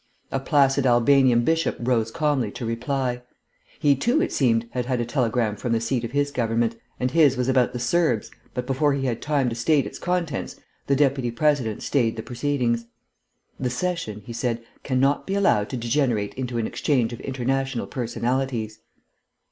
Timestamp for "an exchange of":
16.57-17.19